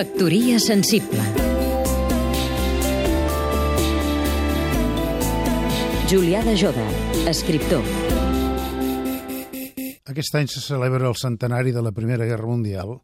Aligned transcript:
Factoria 0.00 0.56
sensible 0.56 1.20
Julià 6.08 6.38
de 6.46 6.54
Joda, 6.56 6.84
escriptor 7.28 7.82
Aquest 10.08 10.38
any 10.40 10.48
se 10.48 10.62
celebra 10.64 11.04
el 11.10 11.18
centenari 11.20 11.74
de 11.76 11.82
la 11.84 11.92
Primera 11.92 12.24
Guerra 12.24 12.48
Mundial 12.48 12.94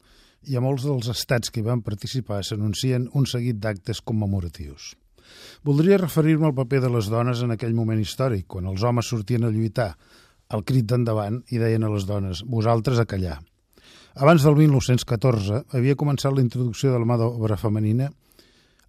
i 0.49 0.57
a 0.57 0.63
molts 0.65 0.87
dels 0.89 1.11
estats 1.13 1.53
que 1.53 1.61
hi 1.61 1.67
van 1.67 1.83
participar 1.85 2.39
s'anuncien 2.41 3.11
un 3.13 3.29
seguit 3.29 3.59
d'actes 3.61 4.01
commemoratius. 4.01 4.95
Voldria 5.69 5.99
referir-me 6.01 6.49
al 6.49 6.57
paper 6.57 6.81
de 6.87 6.95
les 6.95 7.11
dones 7.13 7.43
en 7.45 7.53
aquell 7.53 7.77
moment 7.77 8.01
històric, 8.01 8.47
quan 8.55 8.73
els 8.73 8.87
homes 8.89 9.13
sortien 9.13 9.45
a 9.45 9.53
lluitar, 9.53 9.91
al 10.49 10.65
crit 10.65 10.89
d'endavant 10.89 11.43
i 11.53 11.61
deien 11.61 11.85
a 11.85 11.93
les 11.93 12.09
dones, 12.09 12.41
vosaltres 12.57 13.05
a 13.05 13.05
callar. 13.05 13.37
Abans 14.17 14.41
del 14.47 14.55
1914 14.57 15.59
havia 15.77 15.95
començat 16.01 16.33
la 16.33 16.41
introducció 16.41 16.89
de 16.89 17.01
la 17.03 17.05
mà 17.05 17.19
d'obra 17.21 17.59
femenina 17.61 18.07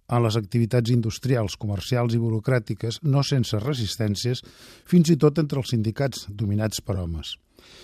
en 0.08 0.22
les 0.24 0.38
activitats 0.40 0.88
industrials, 0.88 1.58
comercials 1.60 2.14
i 2.16 2.20
burocràtiques, 2.22 3.02
no 3.04 3.20
sense 3.20 3.60
resistències, 3.60 4.40
fins 4.88 5.12
i 5.12 5.18
tot 5.20 5.36
entre 5.42 5.60
els 5.60 5.68
sindicats 5.74 6.24
dominats 6.30 6.80
per 6.80 6.96
homes. 7.02 7.34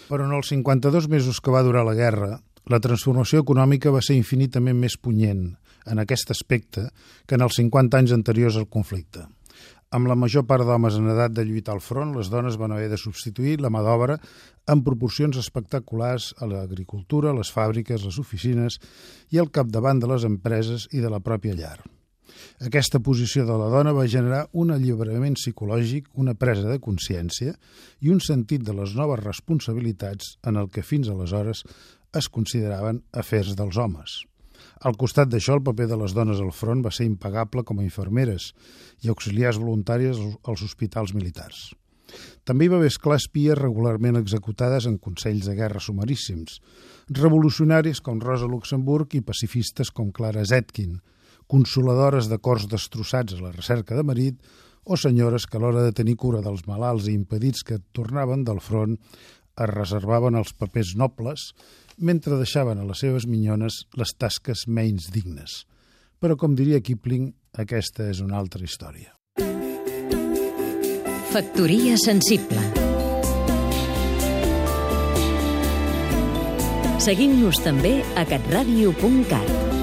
Però 0.09 0.25
en 0.25 0.33
els 0.33 0.49
52 0.55 1.11
mesos 1.13 1.43
que 1.45 1.53
va 1.53 1.61
durar 1.67 1.85
la 1.85 1.93
guerra, 1.99 2.39
la 2.73 2.81
transformació 2.81 3.45
econòmica 3.45 3.93
va 3.93 4.01
ser 4.01 4.17
infinitament 4.17 4.81
més 4.81 4.97
punyent 4.97 5.51
en 5.85 6.01
aquest 6.01 6.33
aspecte 6.33 6.89
que 7.29 7.37
en 7.37 7.45
els 7.45 7.61
50 7.61 8.01
anys 8.01 8.17
anteriors 8.17 8.57
al 8.57 8.71
conflicte. 8.73 9.29
Amb 9.95 10.09
la 10.11 10.17
major 10.19 10.43
part 10.43 10.67
d'homes 10.67 10.97
en 10.99 11.07
edat 11.13 11.35
de 11.37 11.45
lluitar 11.47 11.77
al 11.77 11.83
front, 11.85 12.17
les 12.17 12.27
dones 12.31 12.57
van 12.59 12.73
haver 12.75 12.89
de 12.91 12.99
substituir 12.99 13.61
la 13.63 13.71
mà 13.71 13.83
d'obra 13.87 14.17
en 14.73 14.83
proporcions 14.83 15.39
espectaculars 15.39 16.33
a 16.43 16.49
l'agricultura, 16.51 17.35
les 17.37 17.53
fàbriques, 17.55 18.03
les 18.03 18.19
oficines 18.19 18.81
i 19.31 19.39
al 19.39 19.53
capdavant 19.55 20.03
de 20.03 20.11
les 20.11 20.27
empreses 20.27 20.89
i 20.91 21.05
de 21.05 21.13
la 21.15 21.23
pròpia 21.23 21.55
llar. 21.55 21.79
Aquesta 22.67 22.99
posició 22.99 23.47
de 23.47 23.55
la 23.61 23.71
dona 23.71 23.95
va 23.95 24.09
generar 24.11 24.43
un 24.53 24.75
alliberament 24.75 25.39
psicològic, 25.39 26.11
una 26.19 26.35
presa 26.35 26.67
de 26.67 26.81
consciència 26.83 27.55
i 28.03 28.11
un 28.11 28.19
sentit 28.19 28.67
de 28.67 28.75
les 28.75 28.99
noves 28.99 29.23
responsabilitats 29.23 30.37
en 30.43 30.59
el 30.59 30.73
que 30.75 30.83
fins 30.83 31.13
aleshores 31.13 31.63
es 32.19 32.31
consideraven 32.31 33.05
afers 33.15 33.55
dels 33.55 33.79
homes. 33.79 34.25
Al 34.85 34.99
costat 35.01 35.31
d'això, 35.31 35.59
el 35.59 35.65
paper 35.67 35.87
de 35.91 35.99
les 36.01 36.17
dones 36.17 36.43
al 36.43 36.53
front 36.53 36.83
va 36.85 36.93
ser 36.95 37.07
impagable 37.09 37.65
com 37.65 37.81
a 37.81 37.87
infermeres 37.87 38.53
i 39.03 39.13
auxiliars 39.13 39.61
voluntàries 39.61 40.21
als 40.43 40.67
hospitals 40.67 41.15
militars. 41.17 41.73
També 42.45 42.67
hi 42.67 42.71
va 42.73 42.79
haver 42.79 42.91
esclar 42.93 43.17
espies 43.19 43.59
regularment 43.59 44.19
executades 44.21 44.87
en 44.91 44.99
consells 45.07 45.49
de 45.49 45.55
guerra 45.59 45.81
sumaríssims, 45.81 46.61
revolucionaris 47.09 48.03
com 48.05 48.21
Rosa 48.21 48.49
Luxemburg 48.51 49.17
i 49.17 49.25
pacifistes 49.25 49.91
com 49.91 50.13
Clara 50.13 50.45
Zetkin, 50.45 50.99
consoladores 51.49 52.29
de 52.31 52.39
cors 52.39 52.69
destrossats 52.69 53.35
a 53.35 53.43
la 53.43 53.53
recerca 53.53 53.97
de 53.97 54.05
marit 54.05 54.39
o 54.85 54.97
senyores 55.01 55.47
que 55.49 55.57
a 55.57 55.63
l'hora 55.63 55.83
de 55.85 55.97
tenir 55.97 56.17
cura 56.21 56.43
dels 56.45 56.67
malalts 56.69 57.09
i 57.09 57.17
impedits 57.17 57.65
que 57.65 57.81
tornaven 57.97 58.45
del 58.45 58.61
front 58.61 58.99
es 59.55 59.71
reservaven 59.71 60.39
els 60.39 60.55
papers 60.59 60.95
nobles 60.99 61.53
mentre 61.99 62.39
deixaven 62.41 62.81
a 62.81 62.87
les 62.89 63.05
seves 63.05 63.29
minyones 63.31 63.85
les 63.99 64.15
tasques 64.19 64.67
menys 64.67 65.11
dignes. 65.15 65.63
Però, 66.19 66.37
com 66.41 66.57
diria 66.59 66.83
Kipling, 66.83 67.31
aquesta 67.59 68.09
és 68.11 68.23
una 68.25 68.39
altra 68.41 68.65
història. 68.65 69.13
Factoria 71.35 71.97
sensible 71.99 72.63
Seguim-nos 77.05 77.59
també 77.61 77.99
a 78.17 78.23
catradio.cat 78.25 79.74